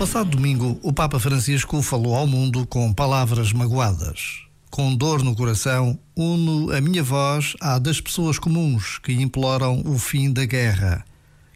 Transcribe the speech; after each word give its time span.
passado 0.00 0.30
domingo, 0.30 0.80
o 0.82 0.94
Papa 0.94 1.20
Francisco 1.20 1.82
falou 1.82 2.16
ao 2.16 2.26
mundo 2.26 2.66
com 2.66 2.90
palavras 2.90 3.52
magoadas. 3.52 4.44
Com 4.70 4.96
dor 4.96 5.22
no 5.22 5.36
coração, 5.36 5.98
uno 6.16 6.72
a 6.74 6.80
minha 6.80 7.02
voz 7.02 7.54
à 7.60 7.78
das 7.78 8.00
pessoas 8.00 8.38
comuns 8.38 8.98
que 8.98 9.12
imploram 9.12 9.82
o 9.84 9.98
fim 9.98 10.32
da 10.32 10.46
guerra. 10.46 11.04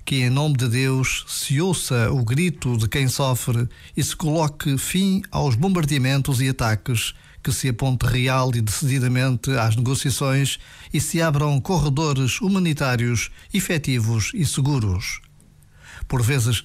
Que, 0.04 0.16
em 0.16 0.28
nome 0.28 0.58
de 0.58 0.68
Deus, 0.68 1.24
se 1.26 1.58
ouça 1.58 2.12
o 2.12 2.22
grito 2.22 2.76
de 2.76 2.86
quem 2.86 3.08
sofre 3.08 3.66
e 3.96 4.04
se 4.04 4.14
coloque 4.14 4.76
fim 4.76 5.22
aos 5.30 5.54
bombardeamentos 5.54 6.42
e 6.42 6.50
ataques, 6.50 7.14
que 7.42 7.50
se 7.50 7.70
aponte 7.70 8.04
real 8.04 8.50
e 8.54 8.60
decididamente 8.60 9.52
às 9.52 9.74
negociações 9.74 10.58
e 10.92 11.00
se 11.00 11.22
abram 11.22 11.58
corredores 11.62 12.42
humanitários 12.42 13.30
efetivos 13.54 14.32
e 14.34 14.44
seguros. 14.44 15.22
Por 16.06 16.20
vezes, 16.20 16.62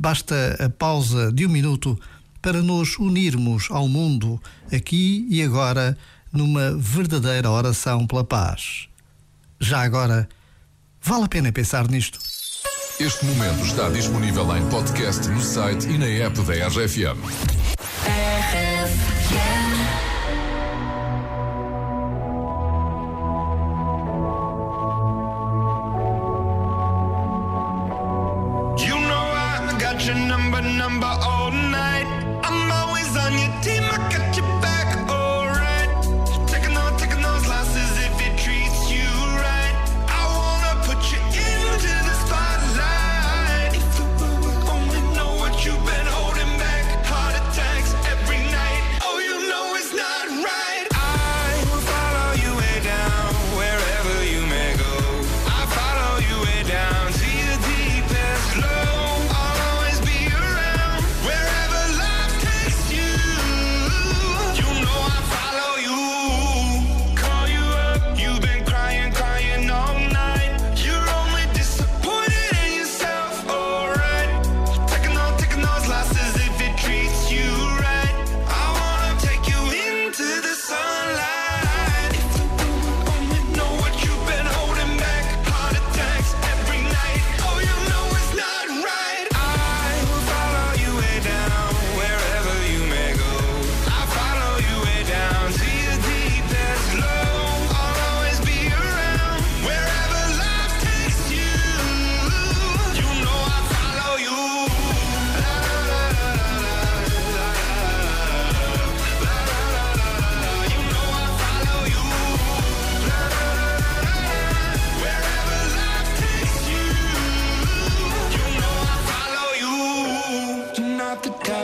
Basta 0.00 0.56
a 0.64 0.68
pausa 0.70 1.32
de 1.32 1.44
um 1.44 1.48
minuto 1.48 1.98
para 2.40 2.62
nos 2.62 2.96
unirmos 3.00 3.66
ao 3.68 3.88
mundo, 3.88 4.40
aqui 4.72 5.26
e 5.28 5.42
agora, 5.42 5.98
numa 6.32 6.70
verdadeira 6.78 7.50
oração 7.50 8.06
pela 8.06 8.22
paz. 8.22 8.86
Já 9.58 9.82
agora, 9.82 10.28
vale 11.02 11.24
a 11.24 11.28
pena 11.28 11.50
pensar 11.50 11.88
nisto. 11.88 12.20
Este 13.00 13.24
momento 13.24 13.64
está 13.64 13.88
disponível 13.88 14.56
em 14.56 14.64
podcast 14.68 15.28
no 15.30 15.40
site 15.40 15.88
e 15.88 15.98
na 15.98 16.06
app 16.06 16.40
da 16.42 16.68
RFM. 16.68 17.18
Number, 30.14 30.62
number, 30.62 31.06
oh. 31.20 31.37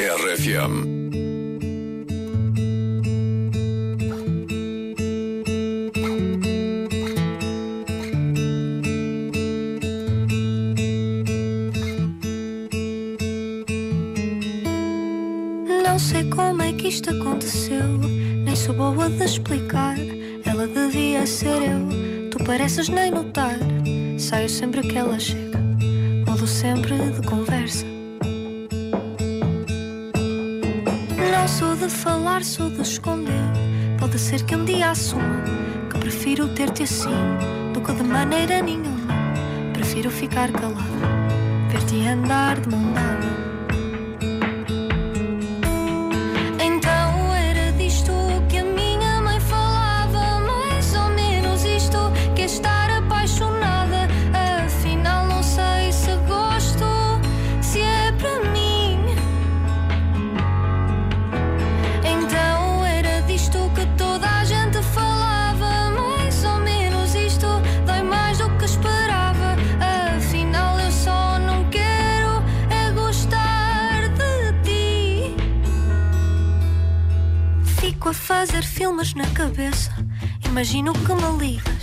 RFM. 0.00 0.86
Não 15.82 15.98
sei 15.98 16.30
como 16.30 16.62
é 16.62 16.72
que 16.72 16.86
isto 16.86 17.10
aconteceu, 17.10 17.82
nem 18.44 18.54
sou 18.54 18.72
boa 18.76 19.10
de 19.10 19.24
explicar. 19.24 19.96
Ela 20.46 20.68
devia 20.68 21.26
ser 21.26 21.48
eu, 21.48 22.30
tu 22.30 22.38
pareces 22.44 22.88
nem 22.88 23.10
notar. 23.10 23.58
Saio 24.16 24.48
sempre 24.48 24.82
que 24.82 24.96
ela 24.96 25.18
chega, 25.18 25.58
mudo 26.24 26.46
sempre 26.46 26.94
de 26.94 27.26
conversa. 27.26 27.97
Sou 31.48 31.74
de 31.74 31.88
falar, 31.88 32.44
sou 32.44 32.68
de 32.68 32.82
esconder. 32.82 33.42
Pode 33.98 34.18
ser 34.18 34.44
que 34.44 34.54
um 34.54 34.64
dia 34.64 34.90
assuma 34.90 35.42
que 35.90 35.98
prefiro 35.98 36.46
ter-te 36.48 36.82
assim 36.82 37.10
do 37.72 37.80
que 37.80 37.92
de 37.92 38.02
maneira 38.02 38.60
nenhuma. 38.60 39.14
Prefiro 39.72 40.10
ficar 40.10 40.52
calado, 40.52 40.82
ver-te 41.70 42.06
andar 42.06 42.60
de 42.60 42.68
mão 42.68 42.92
dada. 42.92 43.27
A 78.08 78.12
fazer 78.14 78.62
filmes 78.62 79.12
na 79.12 79.26
cabeça. 79.32 79.92
Imagino 80.46 80.94
que 80.94 81.12
me 81.12 81.46
liga 81.46 81.77